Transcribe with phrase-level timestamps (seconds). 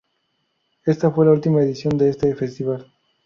[0.83, 2.91] Esta fue la última edición de este festival.